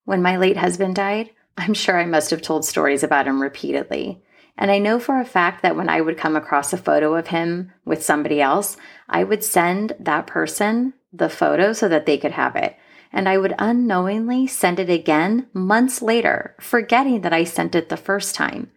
When 0.05 0.23
my 0.23 0.37
late 0.37 0.57
husband 0.57 0.95
died, 0.95 1.29
I'm 1.59 1.75
sure 1.75 1.99
I 1.99 2.05
must 2.05 2.31
have 2.31 2.41
told 2.41 2.65
stories 2.65 3.03
about 3.03 3.27
him 3.27 3.39
repeatedly. 3.39 4.23
And 4.57 4.71
I 4.71 4.79
know 4.79 4.99
for 4.99 5.19
a 5.19 5.25
fact 5.25 5.61
that 5.61 5.75
when 5.75 5.87
I 5.87 6.01
would 6.01 6.17
come 6.17 6.35
across 6.35 6.73
a 6.73 6.77
photo 6.77 7.13
of 7.13 7.27
him 7.27 7.71
with 7.85 8.03
somebody 8.03 8.41
else, 8.41 8.77
I 9.07 9.25
would 9.25 9.43
send 9.43 9.93
that 9.99 10.25
person 10.25 10.95
the 11.13 11.29
photo 11.29 11.71
so 11.71 11.87
that 11.87 12.07
they 12.07 12.17
could 12.17 12.31
have 12.31 12.55
it 12.55 12.75
and 13.11 13.27
I 13.27 13.37
would 13.37 13.55
unknowingly 13.57 14.47
send 14.47 14.79
it 14.79 14.89
again 14.89 15.47
months 15.53 16.01
later, 16.01 16.55
forgetting 16.59 17.21
that 17.21 17.33
I 17.33 17.43
sent 17.43 17.75
it 17.75 17.89
the 17.89 17.97
first 17.97 18.35
time. 18.35 18.71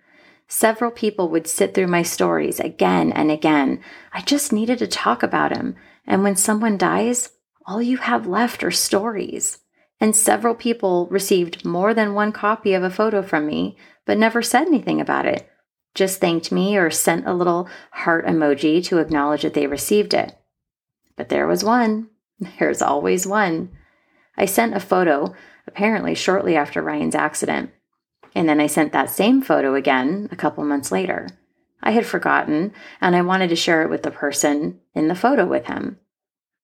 Several 0.48 0.90
people 0.90 1.28
would 1.28 1.46
sit 1.46 1.74
through 1.74 1.86
my 1.86 2.02
stories 2.02 2.60
again 2.60 3.12
and 3.12 3.30
again. 3.30 3.80
I 4.12 4.20
just 4.20 4.52
needed 4.52 4.78
to 4.80 4.86
talk 4.86 5.22
about 5.22 5.56
him. 5.56 5.76
And 6.06 6.22
when 6.22 6.36
someone 6.36 6.76
dies, 6.76 7.30
all 7.66 7.80
you 7.80 7.96
have 7.98 8.26
left 8.26 8.62
are 8.64 8.70
stories. 8.70 9.58
And 10.00 10.16
several 10.16 10.54
people 10.54 11.06
received 11.06 11.64
more 11.64 11.94
than 11.94 12.14
one 12.14 12.32
copy 12.32 12.74
of 12.74 12.82
a 12.82 12.90
photo 12.90 13.22
from 13.22 13.46
me, 13.46 13.76
but 14.04 14.18
never 14.18 14.42
said 14.42 14.66
anything 14.66 15.00
about 15.00 15.26
it. 15.26 15.48
Just 15.94 16.20
thanked 16.20 16.50
me 16.50 16.76
or 16.76 16.90
sent 16.90 17.26
a 17.26 17.34
little 17.34 17.68
heart 17.90 18.26
emoji 18.26 18.84
to 18.84 18.98
acknowledge 18.98 19.42
that 19.42 19.54
they 19.54 19.66
received 19.66 20.12
it. 20.14 20.36
But 21.16 21.28
there 21.28 21.46
was 21.46 21.62
one. 21.62 22.08
There's 22.58 22.82
always 22.82 23.26
one. 23.26 23.70
I 24.36 24.46
sent 24.46 24.74
a 24.74 24.80
photo, 24.80 25.34
apparently 25.66 26.14
shortly 26.14 26.56
after 26.56 26.82
Ryan's 26.82 27.14
accident. 27.14 27.70
And 28.34 28.48
then 28.48 28.60
I 28.60 28.66
sent 28.66 28.92
that 28.92 29.10
same 29.10 29.42
photo 29.42 29.74
again 29.74 30.28
a 30.32 30.36
couple 30.36 30.64
months 30.64 30.90
later. 30.90 31.28
I 31.82 31.90
had 31.90 32.06
forgotten, 32.06 32.72
and 33.00 33.16
I 33.16 33.22
wanted 33.22 33.48
to 33.48 33.56
share 33.56 33.82
it 33.82 33.90
with 33.90 34.02
the 34.02 34.10
person 34.10 34.80
in 34.94 35.08
the 35.08 35.14
photo 35.14 35.44
with 35.44 35.66
him. 35.66 35.98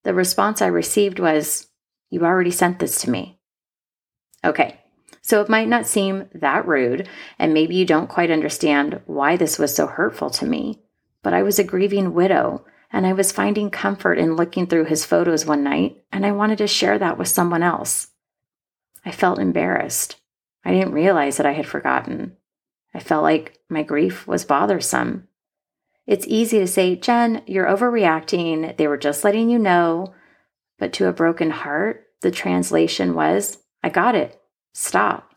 The 0.05 0.15
response 0.15 0.63
I 0.63 0.69
received 0.69 1.19
was, 1.19 1.67
You 2.09 2.25
already 2.25 2.53
sent 2.53 2.79
this 2.79 3.01
to 3.03 3.11
me. 3.11 3.39
Okay, 4.45 4.81
so 5.21 5.43
it 5.43 5.49
might 5.49 5.69
not 5.69 5.87
seem 5.87 6.29
that 6.33 6.67
rude, 6.67 7.09
and 7.39 7.53
maybe 7.53 7.75
you 7.75 7.85
don't 7.85 8.09
quite 8.09 8.31
understand 8.31 9.01
why 9.07 9.37
this 9.37 9.59
was 9.59 9.75
so 9.75 9.87
hurtful 9.87 10.31
to 10.31 10.47
me, 10.47 10.81
but 11.23 11.35
I 11.35 11.43
was 11.43 11.59
a 11.59 11.65
grieving 11.65 12.15
widow 12.15 12.65
and 12.91 13.07
I 13.07 13.13
was 13.13 13.33
finding 13.33 13.71
comfort 13.71 14.19
in 14.19 14.37
looking 14.37 14.67
through 14.67 14.87
his 14.87 15.05
photos 15.05 15.45
one 15.45 15.63
night, 15.63 16.03
and 16.11 16.25
I 16.25 16.33
wanted 16.33 16.59
to 16.59 16.67
share 16.67 16.99
that 16.99 17.19
with 17.19 17.29
someone 17.29 17.63
else. 17.63 18.09
I 19.05 19.11
felt 19.11 19.39
embarrassed. 19.39 20.17
I 20.65 20.73
didn't 20.73 20.93
realize 20.93 21.37
that 21.37 21.47
I 21.47 21.53
had 21.53 21.67
forgotten. 21.67 22.37
I 22.95 23.01
felt 23.01 23.23
like 23.23 23.59
my 23.69 23.83
grief 23.83 24.27
was 24.27 24.45
bothersome. 24.45 25.29
It's 26.07 26.27
easy 26.27 26.59
to 26.59 26.67
say, 26.67 26.97
Jen, 26.97 27.43
you're 27.47 27.67
overreacting. 27.67 28.77
They 28.77 28.89
were 28.89 28.97
just 28.97 29.25
letting 29.25 29.51
you 29.51 29.59
know. 29.59 30.15
But 30.79 30.93
to 30.95 31.07
a 31.07 31.13
broken 31.13 31.51
heart, 31.51 32.07
The 32.21 32.31
translation 32.31 33.15
was, 33.15 33.59
I 33.83 33.91
got 33.91 34.15
it. 34.15 34.41
Stop. 34.73 35.35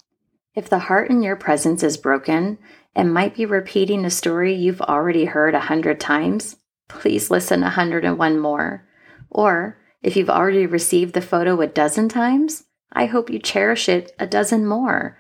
If 0.56 0.70
the 0.70 0.80
heart 0.80 1.10
in 1.10 1.22
your 1.22 1.36
presence 1.36 1.84
is 1.84 1.98
broken 1.98 2.58
and 2.96 3.14
might 3.14 3.36
be 3.36 3.46
repeating 3.46 4.04
a 4.04 4.10
story 4.10 4.54
you've 4.56 4.82
already 4.82 5.26
heard 5.26 5.54
a 5.54 5.60
hundred 5.60 6.00
times, 6.00 6.58
please 7.00 7.32
listen 7.32 7.64
a 7.64 7.70
hundred 7.70 8.06
and 8.06 8.18
one 8.18 8.40
more. 8.40 8.88
Or 9.30 9.78
if 10.02 10.16
you've 10.16 10.30
already 10.30 10.66
received 10.66 11.14
the 11.14 11.22
photo 11.22 11.60
a 11.62 11.68
dozen 11.68 12.10
times, 12.10 12.66
I 12.92 13.06
hope 13.06 13.30
you 13.30 13.40
cherish 13.40 13.88
it 13.88 14.12
a 14.20 14.28
dozen 14.28 14.66
more. 14.66 15.18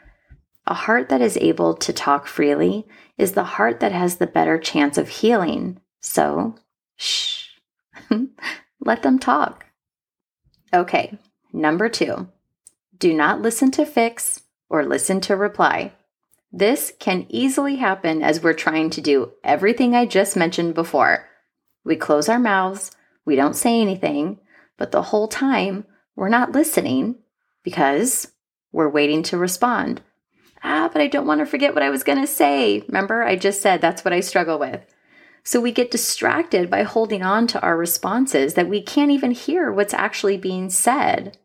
A 0.67 0.73
heart 0.73 1.09
that 1.09 1.21
is 1.21 1.37
able 1.37 1.73
to 1.75 1.93
talk 1.93 2.27
freely 2.27 2.87
is 3.17 3.31
the 3.31 3.43
heart 3.43 3.79
that 3.79 3.91
has 3.91 4.17
the 4.17 4.27
better 4.27 4.57
chance 4.57 4.97
of 4.97 5.09
healing. 5.09 5.79
So, 5.99 6.55
shh, 6.95 7.47
let 8.79 9.03
them 9.03 9.19
talk. 9.19 9.65
Okay, 10.73 11.17
number 11.53 11.89
two 11.89 12.27
do 13.01 13.13
not 13.15 13.41
listen 13.41 13.71
to 13.71 13.85
fix 13.85 14.41
or 14.69 14.85
listen 14.85 15.19
to 15.21 15.35
reply. 15.35 15.91
This 16.53 16.93
can 16.99 17.25
easily 17.29 17.77
happen 17.77 18.21
as 18.21 18.43
we're 18.43 18.53
trying 18.53 18.91
to 18.91 19.01
do 19.01 19.31
everything 19.43 19.95
I 19.95 20.05
just 20.05 20.37
mentioned 20.37 20.75
before. 20.75 21.27
We 21.83 21.95
close 21.95 22.29
our 22.29 22.39
mouths, 22.39 22.91
we 23.25 23.35
don't 23.35 23.55
say 23.55 23.81
anything, 23.81 24.39
but 24.77 24.91
the 24.91 25.01
whole 25.01 25.27
time 25.27 25.85
we're 26.15 26.29
not 26.29 26.51
listening 26.51 27.15
because 27.63 28.27
we're 28.71 28.89
waiting 28.89 29.23
to 29.23 29.37
respond. 29.37 30.01
Ah, 30.63 30.89
but 30.91 31.01
I 31.01 31.07
don't 31.07 31.25
want 31.25 31.39
to 31.39 31.45
forget 31.45 31.73
what 31.73 31.83
I 31.83 31.89
was 31.89 32.03
going 32.03 32.19
to 32.19 32.27
say. 32.27 32.81
Remember, 32.87 33.23
I 33.23 33.35
just 33.35 33.61
said 33.61 33.81
that's 33.81 34.05
what 34.05 34.13
I 34.13 34.19
struggle 34.19 34.59
with. 34.59 34.85
So 35.43 35.59
we 35.59 35.71
get 35.71 35.89
distracted 35.89 36.69
by 36.69 36.83
holding 36.83 37.23
on 37.23 37.47
to 37.47 37.61
our 37.61 37.75
responses 37.75 38.53
that 38.53 38.69
we 38.69 38.81
can't 38.81 39.09
even 39.09 39.31
hear 39.31 39.71
what's 39.71 39.93
actually 39.93 40.37
being 40.37 40.69
said. 40.69 41.37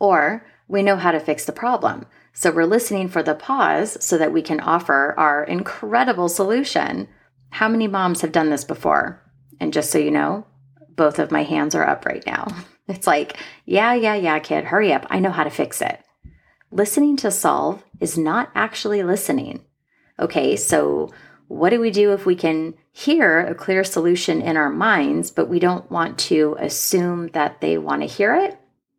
Or 0.00 0.44
we 0.66 0.82
know 0.82 0.96
how 0.96 1.12
to 1.12 1.20
fix 1.20 1.44
the 1.44 1.52
problem. 1.52 2.06
So 2.32 2.50
we're 2.50 2.64
listening 2.64 3.08
for 3.08 3.22
the 3.22 3.34
pause 3.34 3.96
so 4.04 4.18
that 4.18 4.32
we 4.32 4.42
can 4.42 4.58
offer 4.58 5.14
our 5.16 5.44
incredible 5.44 6.28
solution. 6.28 7.06
How 7.50 7.68
many 7.68 7.86
moms 7.86 8.22
have 8.22 8.32
done 8.32 8.50
this 8.50 8.64
before? 8.64 9.21
And 9.62 9.72
just 9.72 9.92
so 9.92 9.98
you 9.98 10.10
know, 10.10 10.44
both 10.96 11.20
of 11.20 11.30
my 11.30 11.44
hands 11.44 11.76
are 11.76 11.88
up 11.88 12.04
right 12.04 12.26
now. 12.26 12.48
It's 12.88 13.06
like, 13.06 13.36
yeah, 13.64 13.94
yeah, 13.94 14.16
yeah, 14.16 14.40
kid, 14.40 14.64
hurry 14.64 14.92
up. 14.92 15.06
I 15.08 15.20
know 15.20 15.30
how 15.30 15.44
to 15.44 15.50
fix 15.50 15.80
it. 15.80 16.00
Listening 16.72 17.16
to 17.18 17.30
solve 17.30 17.84
is 18.00 18.18
not 18.18 18.50
actually 18.56 19.04
listening. 19.04 19.64
Okay, 20.18 20.56
so 20.56 21.12
what 21.46 21.70
do 21.70 21.80
we 21.80 21.92
do 21.92 22.12
if 22.12 22.26
we 22.26 22.34
can 22.34 22.74
hear 22.90 23.38
a 23.38 23.54
clear 23.54 23.84
solution 23.84 24.42
in 24.42 24.56
our 24.56 24.68
minds, 24.68 25.30
but 25.30 25.48
we 25.48 25.60
don't 25.60 25.88
want 25.92 26.18
to 26.18 26.56
assume 26.58 27.28
that 27.28 27.60
they 27.60 27.78
want 27.78 28.02
to 28.02 28.08
hear 28.08 28.34
it? 28.34 28.58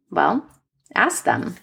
Well, 0.09 0.47
ask 0.95 1.25
them. 1.25 1.57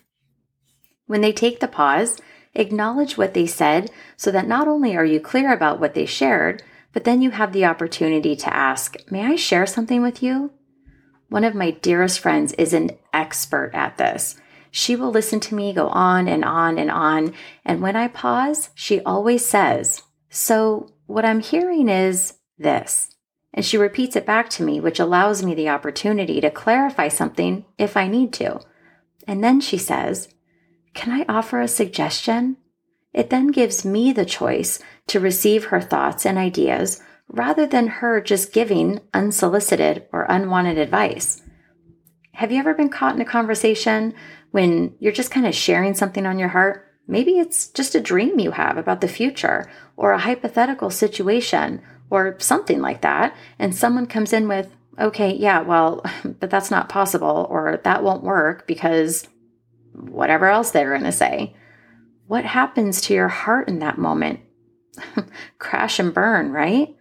When 1.06 1.22
they 1.22 1.32
take 1.32 1.60
the 1.60 1.68
pause, 1.68 2.18
acknowledge 2.54 3.16
what 3.16 3.32
they 3.32 3.46
said 3.46 3.90
so 4.18 4.30
that 4.30 4.46
not 4.46 4.68
only 4.68 4.94
are 4.94 5.06
you 5.06 5.20
clear 5.20 5.54
about 5.54 5.80
what 5.80 5.94
they 5.94 6.04
shared, 6.04 6.62
but 6.92 7.04
then 7.04 7.22
you 7.22 7.30
have 7.30 7.52
the 7.52 7.64
opportunity 7.64 8.34
to 8.36 8.54
ask, 8.54 8.96
May 9.10 9.24
I 9.24 9.36
share 9.36 9.66
something 9.66 10.02
with 10.02 10.22
you? 10.22 10.52
One 11.28 11.44
of 11.44 11.54
my 11.54 11.70
dearest 11.70 12.18
friends 12.18 12.52
is 12.54 12.72
an 12.72 12.90
expert 13.12 13.70
at 13.72 13.96
this. 13.96 14.36
She 14.70 14.96
will 14.96 15.10
listen 15.10 15.40
to 15.40 15.54
me 15.54 15.72
go 15.72 15.88
on 15.88 16.28
and 16.28 16.44
on 16.44 16.78
and 16.78 16.90
on. 16.90 17.34
And 17.64 17.80
when 17.80 17.96
I 17.96 18.08
pause, 18.08 18.70
she 18.74 19.00
always 19.00 19.44
says, 19.44 20.02
So, 20.28 20.92
what 21.06 21.24
I'm 21.24 21.40
hearing 21.40 21.88
is 21.88 22.34
this. 22.58 23.14
And 23.52 23.64
she 23.64 23.76
repeats 23.76 24.14
it 24.14 24.26
back 24.26 24.48
to 24.50 24.62
me, 24.62 24.78
which 24.80 25.00
allows 25.00 25.42
me 25.42 25.54
the 25.54 25.68
opportunity 25.68 26.40
to 26.40 26.50
clarify 26.50 27.08
something 27.08 27.64
if 27.78 27.96
I 27.96 28.06
need 28.06 28.32
to. 28.34 28.60
And 29.26 29.42
then 29.42 29.60
she 29.60 29.78
says, 29.78 30.28
Can 30.94 31.12
I 31.12 31.24
offer 31.28 31.60
a 31.60 31.68
suggestion? 31.68 32.56
It 33.12 33.30
then 33.30 33.48
gives 33.48 33.84
me 33.84 34.12
the 34.12 34.24
choice 34.24 34.78
to 35.10 35.20
receive 35.20 35.66
her 35.66 35.80
thoughts 35.80 36.24
and 36.24 36.38
ideas 36.38 37.02
rather 37.28 37.66
than 37.66 37.86
her 37.86 38.20
just 38.20 38.52
giving 38.52 39.00
unsolicited 39.12 40.06
or 40.12 40.22
unwanted 40.28 40.78
advice. 40.78 41.42
Have 42.32 42.52
you 42.52 42.58
ever 42.60 42.74
been 42.74 42.88
caught 42.88 43.16
in 43.16 43.20
a 43.20 43.24
conversation 43.24 44.14
when 44.52 44.94
you're 45.00 45.12
just 45.12 45.32
kind 45.32 45.46
of 45.46 45.54
sharing 45.54 45.94
something 45.94 46.26
on 46.26 46.38
your 46.38 46.48
heart? 46.48 46.86
Maybe 47.08 47.38
it's 47.38 47.68
just 47.68 47.96
a 47.96 48.00
dream 48.00 48.38
you 48.38 48.52
have 48.52 48.76
about 48.76 49.00
the 49.00 49.08
future 49.08 49.68
or 49.96 50.12
a 50.12 50.18
hypothetical 50.18 50.90
situation 50.90 51.82
or 52.08 52.36
something 52.38 52.80
like 52.80 53.00
that. 53.00 53.36
And 53.58 53.74
someone 53.74 54.06
comes 54.06 54.32
in 54.32 54.46
with, 54.46 54.72
okay, 54.98 55.34
yeah, 55.34 55.60
well, 55.60 56.04
but 56.24 56.50
that's 56.50 56.70
not 56.70 56.88
possible 56.88 57.48
or 57.50 57.80
that 57.82 58.04
won't 58.04 58.22
work 58.22 58.66
because 58.68 59.26
whatever 59.92 60.46
else 60.46 60.70
they're 60.70 60.90
going 60.90 61.02
to 61.02 61.12
say. 61.12 61.54
What 62.28 62.44
happens 62.44 63.00
to 63.02 63.14
your 63.14 63.28
heart 63.28 63.68
in 63.68 63.80
that 63.80 63.98
moment? 63.98 64.40
Crash 65.58 65.98
and 65.98 66.12
burn, 66.12 66.52
right? 66.52 66.96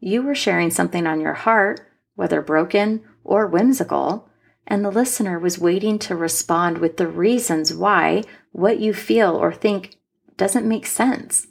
You 0.00 0.22
were 0.22 0.34
sharing 0.34 0.70
something 0.70 1.06
on 1.06 1.20
your 1.20 1.34
heart, 1.34 1.80
whether 2.14 2.42
broken 2.42 3.02
or 3.24 3.46
whimsical, 3.46 4.28
and 4.66 4.84
the 4.84 4.90
listener 4.90 5.38
was 5.38 5.58
waiting 5.58 5.98
to 6.00 6.16
respond 6.16 6.78
with 6.78 6.96
the 6.96 7.06
reasons 7.06 7.74
why 7.74 8.22
what 8.52 8.80
you 8.80 8.94
feel 8.94 9.34
or 9.36 9.52
think 9.52 9.96
doesn't 10.36 10.68
make 10.68 10.86
sense. 10.86 11.46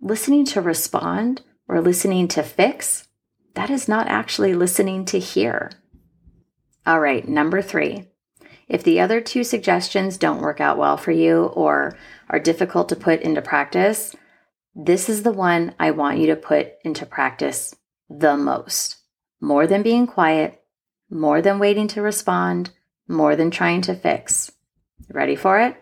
Listening 0.00 0.44
to 0.46 0.60
respond 0.60 1.42
or 1.68 1.80
listening 1.80 2.28
to 2.28 2.42
fix, 2.42 3.08
that 3.54 3.70
is 3.70 3.88
not 3.88 4.08
actually 4.08 4.54
listening 4.54 5.04
to 5.06 5.18
hear. 5.18 5.70
All 6.86 7.00
right, 7.00 7.26
number 7.26 7.62
three. 7.62 8.08
If 8.68 8.82
the 8.82 9.00
other 9.00 9.20
two 9.20 9.44
suggestions 9.44 10.16
don't 10.16 10.40
work 10.40 10.60
out 10.60 10.78
well 10.78 10.96
for 10.96 11.12
you 11.12 11.44
or 11.46 11.96
are 12.28 12.38
difficult 12.38 12.88
to 12.90 12.96
put 12.96 13.20
into 13.20 13.42
practice, 13.42 14.14
this 14.74 15.08
is 15.08 15.22
the 15.22 15.32
one 15.32 15.74
I 15.78 15.92
want 15.92 16.18
you 16.18 16.26
to 16.28 16.36
put 16.36 16.72
into 16.84 17.06
practice 17.06 17.74
the 18.10 18.36
most. 18.36 18.96
More 19.40 19.66
than 19.66 19.82
being 19.82 20.06
quiet, 20.06 20.62
more 21.10 21.40
than 21.40 21.58
waiting 21.58 21.86
to 21.88 22.02
respond, 22.02 22.70
more 23.06 23.36
than 23.36 23.50
trying 23.50 23.82
to 23.82 23.94
fix. 23.94 24.50
Ready 25.08 25.36
for 25.36 25.60
it? 25.60 25.76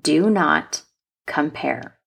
Do 0.00 0.28
not 0.28 0.82
compare. 1.26 1.98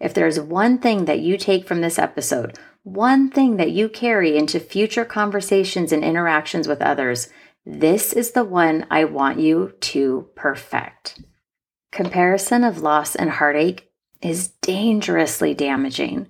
If 0.00 0.14
there's 0.14 0.40
one 0.40 0.78
thing 0.78 1.04
that 1.04 1.20
you 1.20 1.36
take 1.36 1.66
from 1.68 1.80
this 1.80 1.98
episode, 1.98 2.58
one 2.82 3.30
thing 3.30 3.56
that 3.58 3.70
you 3.70 3.88
carry 3.88 4.36
into 4.36 4.58
future 4.58 5.04
conversations 5.04 5.92
and 5.92 6.02
interactions 6.02 6.66
with 6.66 6.80
others, 6.80 7.28
this 7.66 8.12
is 8.14 8.32
the 8.32 8.44
one 8.44 8.86
I 8.90 9.04
want 9.04 9.38
you 9.38 9.74
to 9.80 10.28
perfect. 10.34 11.22
Comparison 11.92 12.64
of 12.64 12.80
loss 12.80 13.14
and 13.14 13.30
heartache 13.30 13.89
is 14.22 14.48
dangerously 14.48 15.54
damaging. 15.54 16.28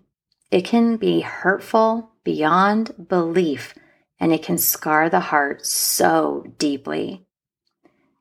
It 0.51 0.65
can 0.65 0.97
be 0.97 1.21
hurtful 1.21 2.11
beyond 2.25 3.09
belief 3.09 3.75
and 4.19 4.33
it 4.33 4.43
can 4.43 4.59
scar 4.59 5.09
the 5.09 5.21
heart 5.21 5.65
so 5.65 6.45
deeply. 6.59 7.27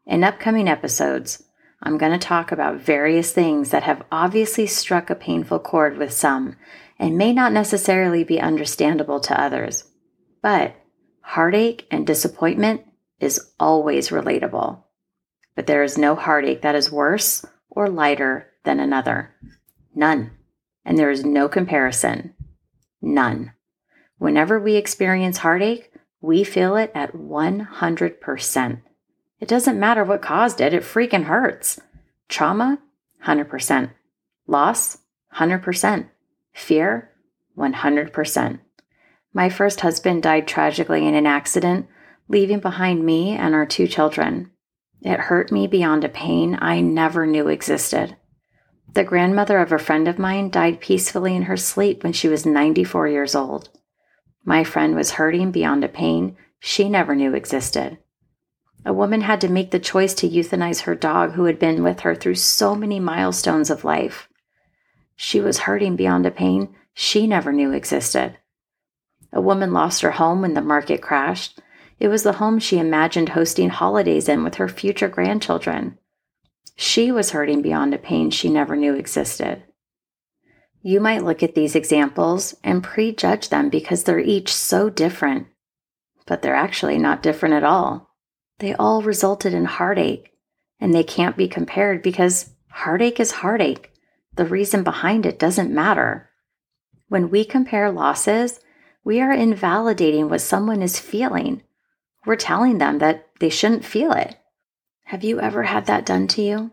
In 0.05 0.23
upcoming 0.23 0.67
episodes, 0.67 1.43
I'm 1.81 1.97
going 1.97 2.11
to 2.11 2.17
talk 2.17 2.51
about 2.51 2.81
various 2.81 3.31
things 3.31 3.69
that 3.69 3.83
have 3.83 4.03
obviously 4.11 4.65
struck 4.65 5.09
a 5.09 5.15
painful 5.15 5.59
chord 5.59 5.97
with 5.97 6.11
some 6.11 6.55
and 6.97 7.17
may 7.17 7.31
not 7.33 7.53
necessarily 7.53 8.23
be 8.23 8.39
understandable 8.39 9.19
to 9.21 9.39
others. 9.39 9.85
But 10.41 10.75
heartache 11.21 11.87
and 11.91 12.07
disappointment 12.07 12.81
is 13.19 13.51
always 13.59 14.09
relatable. 14.09 14.83
But 15.55 15.67
there 15.67 15.83
is 15.83 15.97
no 15.97 16.15
heartache 16.15 16.61
that 16.61 16.75
is 16.75 16.91
worse 16.91 17.45
or 17.69 17.89
lighter 17.89 18.47
than 18.63 18.79
another. 18.79 19.35
None. 19.99 20.31
And 20.85 20.97
there 20.97 21.11
is 21.11 21.25
no 21.25 21.49
comparison. 21.49 22.33
None. 23.01 23.51
Whenever 24.17 24.57
we 24.57 24.77
experience 24.77 25.39
heartache, 25.39 25.91
we 26.21 26.45
feel 26.45 26.77
it 26.77 26.89
at 26.95 27.13
100%. 27.13 28.81
It 29.41 29.47
doesn't 29.49 29.79
matter 29.79 30.05
what 30.05 30.21
caused 30.21 30.61
it, 30.61 30.73
it 30.73 30.83
freaking 30.83 31.25
hurts. 31.25 31.81
Trauma, 32.29 32.79
100%. 33.25 33.89
Loss, 34.47 34.99
100%. 35.35 36.09
Fear, 36.53 37.09
100%. 37.57 38.59
My 39.33 39.49
first 39.49 39.81
husband 39.81 40.23
died 40.23 40.47
tragically 40.47 41.05
in 41.05 41.13
an 41.13 41.27
accident, 41.27 41.87
leaving 42.29 42.61
behind 42.61 43.05
me 43.05 43.31
and 43.31 43.53
our 43.53 43.65
two 43.65 43.85
children. 43.85 44.51
It 45.01 45.19
hurt 45.19 45.51
me 45.51 45.67
beyond 45.67 46.05
a 46.05 46.09
pain 46.09 46.57
I 46.61 46.79
never 46.79 47.27
knew 47.27 47.49
existed. 47.49 48.15
The 48.93 49.03
grandmother 49.03 49.59
of 49.59 49.71
a 49.71 49.77
friend 49.77 50.07
of 50.07 50.17
mine 50.17 50.49
died 50.49 50.81
peacefully 50.81 51.35
in 51.35 51.43
her 51.43 51.57
sleep 51.57 52.03
when 52.03 52.13
she 52.13 52.27
was 52.27 52.45
94 52.45 53.07
years 53.07 53.35
old. 53.35 53.69
My 54.43 54.63
friend 54.63 54.95
was 54.95 55.11
hurting 55.11 55.51
beyond 55.51 55.83
a 55.83 55.87
pain 55.87 56.35
she 56.59 56.89
never 56.89 57.15
knew 57.15 57.35
existed. 57.35 57.99
A 58.85 58.93
woman 58.93 59.21
had 59.21 59.41
to 59.41 59.49
make 59.49 59.71
the 59.71 59.79
choice 59.79 60.13
to 60.15 60.27
euthanize 60.27 60.81
her 60.81 60.95
dog 60.95 61.33
who 61.33 61.45
had 61.45 61.59
been 61.59 61.83
with 61.83 61.99
her 62.01 62.15
through 62.15 62.35
so 62.35 62.75
many 62.75 62.99
milestones 62.99 63.69
of 63.69 63.83
life. 63.83 64.27
She 65.15 65.39
was 65.39 65.59
hurting 65.59 65.95
beyond 65.95 66.25
a 66.25 66.31
pain 66.31 66.75
she 66.93 67.27
never 67.27 67.51
knew 67.53 67.71
existed. 67.71 68.37
A 69.31 69.41
woman 69.41 69.71
lost 69.71 70.01
her 70.01 70.11
home 70.11 70.41
when 70.41 70.53
the 70.53 70.61
market 70.61 71.01
crashed, 71.01 71.59
It 71.99 72.07
was 72.07 72.23
the 72.23 72.33
home 72.33 72.57
she 72.59 72.79
imagined 72.79 73.29
hosting 73.29 73.69
holidays 73.69 74.27
in 74.27 74.43
with 74.43 74.55
her 74.55 74.69
future 74.69 75.09
grandchildren. 75.09 75.97
She 76.81 77.11
was 77.11 77.31
hurting 77.31 77.61
beyond 77.61 77.93
a 77.93 77.97
pain 77.97 78.31
she 78.31 78.49
never 78.49 78.73
knew 78.73 78.93
existed. 78.93 79.63
You 80.81 81.01
might 81.01 81.25
look 81.25 81.43
at 81.43 81.53
these 81.53 81.75
examples 81.75 82.55
and 82.63 82.81
prejudge 82.81 83.49
them 83.49 83.67
because 83.67 84.05
they're 84.05 84.17
each 84.17 84.53
so 84.53 84.89
different, 84.89 85.47
but 86.25 86.41
they're 86.41 86.55
actually 86.55 86.97
not 86.97 87.21
different 87.21 87.55
at 87.55 87.65
all. 87.65 88.15
They 88.59 88.75
all 88.75 89.01
resulted 89.01 89.53
in 89.53 89.65
heartache, 89.65 90.31
and 90.79 90.95
they 90.95 91.03
can't 91.03 91.35
be 91.35 91.49
compared 91.49 92.01
because 92.01 92.51
heartache 92.69 93.19
is 93.19 93.31
heartache. 93.31 93.91
The 94.35 94.45
reason 94.45 94.81
behind 94.81 95.25
it 95.25 95.37
doesn't 95.37 95.75
matter. 95.75 96.29
When 97.09 97.29
we 97.29 97.43
compare 97.43 97.91
losses, 97.91 98.61
we 99.03 99.19
are 99.19 99.33
invalidating 99.33 100.29
what 100.29 100.39
someone 100.39 100.81
is 100.81 100.97
feeling. 100.97 101.61
We're 102.25 102.37
telling 102.37 102.77
them 102.77 102.99
that 102.99 103.27
they 103.41 103.49
shouldn't 103.49 103.83
feel 103.83 104.13
it. 104.13 104.38
Have 105.09 105.23
you 105.23 105.39
ever 105.39 105.63
had 105.63 105.87
that 105.87 106.05
done 106.05 106.27
to 106.27 106.41
you? 106.43 106.69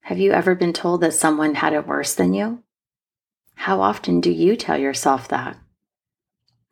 Have 0.00 0.18
you 0.18 0.32
ever 0.32 0.56
been 0.56 0.72
told 0.72 1.00
that 1.00 1.14
someone 1.14 1.54
had 1.54 1.72
it 1.72 1.86
worse 1.86 2.12
than 2.12 2.34
you? 2.34 2.64
How 3.54 3.80
often 3.80 4.20
do 4.20 4.32
you 4.32 4.56
tell 4.56 4.76
yourself 4.76 5.28
that? 5.28 5.56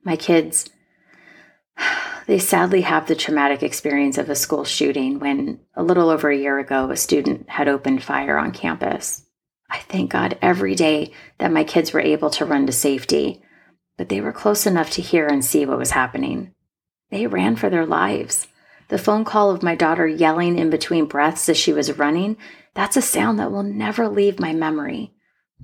My 0.02 0.16
kids, 0.16 0.68
they 2.26 2.40
sadly 2.40 2.80
have 2.80 3.06
the 3.06 3.14
traumatic 3.14 3.62
experience 3.62 4.18
of 4.18 4.28
a 4.28 4.34
school 4.34 4.64
shooting 4.64 5.20
when 5.20 5.60
a 5.74 5.84
little 5.84 6.10
over 6.10 6.28
a 6.28 6.36
year 6.36 6.58
ago 6.58 6.90
a 6.90 6.96
student 6.96 7.48
had 7.50 7.68
opened 7.68 8.02
fire 8.02 8.36
on 8.36 8.50
campus. 8.50 9.24
I 9.70 9.78
thank 9.78 10.10
God 10.10 10.38
every 10.42 10.74
day 10.74 11.12
that 11.38 11.52
my 11.52 11.62
kids 11.62 11.92
were 11.92 12.00
able 12.00 12.30
to 12.30 12.44
run 12.44 12.66
to 12.66 12.72
safety, 12.72 13.40
but 13.96 14.08
they 14.08 14.20
were 14.20 14.32
close 14.32 14.66
enough 14.66 14.90
to 14.90 15.02
hear 15.02 15.28
and 15.28 15.44
see 15.44 15.64
what 15.64 15.78
was 15.78 15.92
happening. 15.92 16.52
They 17.12 17.28
ran 17.28 17.54
for 17.54 17.70
their 17.70 17.86
lives. 17.86 18.48
The 18.90 18.98
phone 18.98 19.24
call 19.24 19.52
of 19.52 19.62
my 19.62 19.76
daughter 19.76 20.06
yelling 20.06 20.58
in 20.58 20.68
between 20.68 21.06
breaths 21.06 21.48
as 21.48 21.56
she 21.56 21.72
was 21.72 21.96
running, 21.96 22.36
that's 22.74 22.96
a 22.96 23.02
sound 23.02 23.38
that 23.38 23.52
will 23.52 23.62
never 23.62 24.08
leave 24.08 24.40
my 24.40 24.52
memory. 24.52 25.14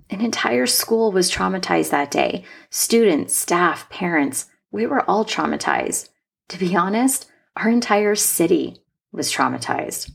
An 0.08 0.20
entire 0.20 0.66
school 0.66 1.10
was 1.10 1.30
traumatized 1.30 1.90
that 1.90 2.12
day. 2.12 2.44
Students, 2.70 3.36
staff, 3.36 3.90
parents, 3.90 4.46
we 4.70 4.86
were 4.86 5.02
all 5.10 5.24
traumatized. 5.24 6.08
To 6.50 6.58
be 6.58 6.76
honest, 6.76 7.28
our 7.56 7.68
entire 7.68 8.14
city 8.14 8.76
was 9.10 9.32
traumatized. 9.32 10.12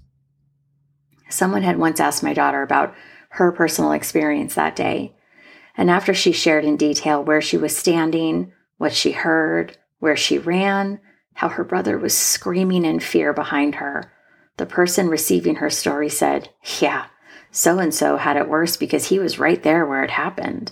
Someone 1.30 1.64
had 1.64 1.78
once 1.78 2.00
asked 2.00 2.24
my 2.24 2.34
daughter 2.34 2.62
about 2.62 2.96
her 3.32 3.52
personal 3.52 3.92
experience 3.92 4.56
that 4.56 4.76
day. 4.76 5.18
And 5.76 5.90
after 5.90 6.14
she 6.14 6.32
shared 6.32 6.64
in 6.64 6.78
detail 6.78 7.22
where 7.22 7.42
she 7.42 7.58
was 7.58 7.76
standing, 7.76 8.54
what 8.78 8.94
she 8.94 9.12
heard, 9.12 9.78
where 10.00 10.16
she 10.16 10.38
ran, 10.38 11.02
how 11.34 11.50
her 11.50 11.64
brother 11.64 11.98
was 11.98 12.18
screaming 12.18 12.86
in 12.86 13.00
fear 13.00 13.34
behind 13.34 13.76
her, 13.76 14.12
the 14.58 14.66
person 14.66 15.08
receiving 15.08 15.56
her 15.56 15.70
story 15.70 16.10
said, 16.10 16.50
Yeah, 16.80 17.06
so 17.52 17.80
and 17.80 17.94
so 17.94 18.18
had 18.18 18.38
it 18.38 18.50
worse 18.50 18.78
because 18.78 19.08
he 19.08 19.20
was 19.20 19.40
right 19.40 19.62
there 19.62 19.86
where 19.86 20.04
it 20.04 20.12
happened. 20.12 20.72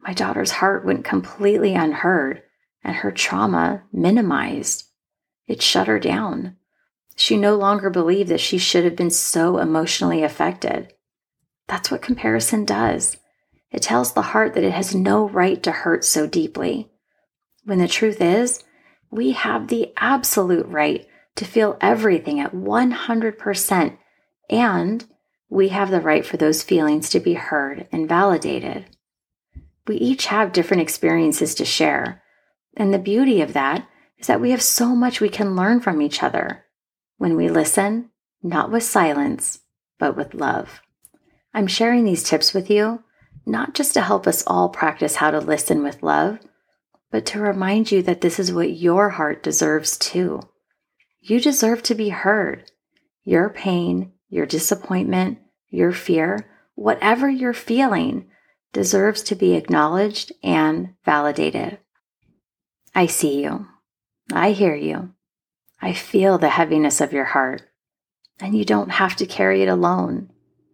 My 0.00 0.12
daughter's 0.12 0.52
heart 0.52 0.84
went 0.84 1.04
completely 1.04 1.74
unheard 1.74 2.42
and 2.84 2.96
her 2.96 3.10
trauma 3.10 3.82
minimized. 3.92 4.84
It 5.46 5.62
shut 5.62 5.88
her 5.88 5.98
down. 5.98 6.56
She 7.16 7.36
no 7.36 7.56
longer 7.56 7.90
believed 7.90 8.30
that 8.30 8.40
she 8.40 8.58
should 8.58 8.84
have 8.84 8.94
been 8.94 9.10
so 9.10 9.58
emotionally 9.58 10.22
affected. 10.22 10.92
That's 11.66 11.90
what 11.90 12.02
comparison 12.02 12.64
does. 12.64 13.16
It 13.70 13.82
tells 13.82 14.12
the 14.12 14.22
heart 14.22 14.54
that 14.54 14.64
it 14.64 14.72
has 14.72 14.94
no 14.94 15.28
right 15.28 15.62
to 15.62 15.72
hurt 15.72 16.04
so 16.04 16.26
deeply. 16.26 16.90
When 17.64 17.78
the 17.78 17.88
truth 17.88 18.20
is, 18.20 18.62
we 19.16 19.32
have 19.32 19.68
the 19.68 19.92
absolute 19.96 20.66
right 20.66 21.06
to 21.36 21.44
feel 21.44 21.76
everything 21.80 22.38
at 22.38 22.54
100%, 22.54 23.98
and 24.50 25.04
we 25.48 25.68
have 25.68 25.90
the 25.90 26.00
right 26.00 26.24
for 26.24 26.36
those 26.36 26.62
feelings 26.62 27.10
to 27.10 27.20
be 27.20 27.34
heard 27.34 27.88
and 27.90 28.08
validated. 28.08 28.86
We 29.86 29.96
each 29.96 30.26
have 30.26 30.52
different 30.52 30.82
experiences 30.82 31.54
to 31.56 31.64
share, 31.64 32.22
and 32.76 32.92
the 32.92 32.98
beauty 32.98 33.40
of 33.40 33.54
that 33.54 33.88
is 34.18 34.26
that 34.26 34.40
we 34.40 34.50
have 34.50 34.62
so 34.62 34.94
much 34.94 35.20
we 35.20 35.28
can 35.28 35.56
learn 35.56 35.80
from 35.80 36.00
each 36.02 36.22
other 36.22 36.64
when 37.16 37.36
we 37.36 37.48
listen, 37.48 38.10
not 38.42 38.70
with 38.70 38.82
silence, 38.82 39.60
but 39.98 40.16
with 40.16 40.34
love. 40.34 40.80
I'm 41.54 41.66
sharing 41.66 42.04
these 42.04 42.22
tips 42.22 42.52
with 42.52 42.70
you 42.70 43.02
not 43.46 43.74
just 43.74 43.94
to 43.94 44.00
help 44.00 44.26
us 44.26 44.42
all 44.46 44.68
practice 44.68 45.16
how 45.16 45.30
to 45.30 45.38
listen 45.38 45.82
with 45.82 46.02
love, 46.02 46.40
but 47.16 47.24
to 47.24 47.40
remind 47.40 47.90
you 47.90 48.02
that 48.02 48.20
this 48.20 48.38
is 48.38 48.52
what 48.52 48.76
your 48.76 49.08
heart 49.08 49.42
deserves 49.42 49.96
too. 49.96 50.38
You 51.22 51.40
deserve 51.40 51.82
to 51.84 51.94
be 51.94 52.10
heard. 52.10 52.70
Your 53.24 53.48
pain, 53.48 54.12
your 54.28 54.44
disappointment, 54.44 55.38
your 55.70 55.92
fear, 55.92 56.46
whatever 56.74 57.26
you're 57.26 57.54
feeling, 57.54 58.28
deserves 58.74 59.22
to 59.22 59.34
be 59.34 59.54
acknowledged 59.54 60.30
and 60.42 60.90
validated. 61.06 61.78
I 62.94 63.06
see 63.06 63.42
you. 63.42 63.66
I 64.30 64.50
hear 64.52 64.74
you. 64.74 65.14
I 65.80 65.94
feel 65.94 66.36
the 66.36 66.50
heaviness 66.50 67.00
of 67.00 67.14
your 67.14 67.24
heart. 67.24 67.62
And 68.40 68.54
you 68.54 68.66
don't 68.66 68.90
have 68.90 69.16
to 69.16 69.24
carry 69.24 69.62
it 69.62 69.70
alone. 69.70 70.28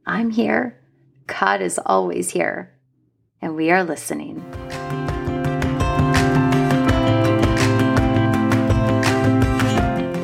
I'm 0.05 0.31
here. 0.31 0.83
God 1.29 1.63
is 1.63 1.79
always 1.79 2.31
here. 2.31 2.81
And 3.41 3.55
we 3.55 3.71
are 3.71 3.85
listening. 3.85 4.43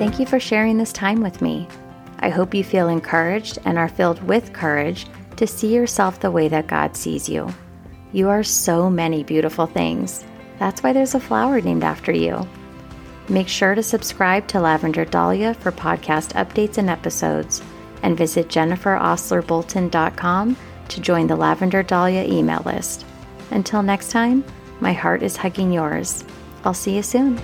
Thank 0.08 0.20
you 0.20 0.26
for 0.26 0.40
sharing 0.40 0.78
this 0.78 0.94
time 0.94 1.20
with 1.20 1.42
me. 1.42 1.68
I 2.20 2.30
hope 2.30 2.54
you 2.54 2.64
feel 2.64 2.88
encouraged 2.88 3.58
and 3.66 3.76
are 3.76 3.90
filled 3.90 4.22
with 4.22 4.54
courage 4.54 5.06
to 5.36 5.46
see 5.46 5.74
yourself 5.74 6.18
the 6.18 6.30
way 6.30 6.48
that 6.48 6.66
God 6.66 6.96
sees 6.96 7.28
you. 7.28 7.52
You 8.12 8.30
are 8.30 8.42
so 8.42 8.88
many 8.88 9.22
beautiful 9.22 9.66
things. 9.66 10.24
That's 10.58 10.82
why 10.82 10.94
there's 10.94 11.14
a 11.14 11.20
flower 11.20 11.60
named 11.60 11.84
after 11.84 12.10
you. 12.10 12.48
Make 13.28 13.48
sure 13.48 13.74
to 13.74 13.82
subscribe 13.82 14.48
to 14.48 14.60
Lavender 14.60 15.04
Dahlia 15.04 15.52
for 15.52 15.72
podcast 15.72 16.32
updates 16.32 16.78
and 16.78 16.88
episodes, 16.88 17.60
and 18.02 18.16
visit 18.16 18.48
jenniferostlerbolton.com 18.48 20.56
to 20.88 21.00
join 21.02 21.26
the 21.26 21.36
Lavender 21.36 21.82
Dahlia 21.82 22.24
email 22.24 22.62
list. 22.64 23.04
Until 23.50 23.82
next 23.82 24.10
time, 24.10 24.42
my 24.80 24.94
heart 24.94 25.22
is 25.22 25.36
hugging 25.36 25.70
yours. 25.70 26.24
I'll 26.64 26.72
see 26.72 26.96
you 26.96 27.02
soon. 27.02 27.38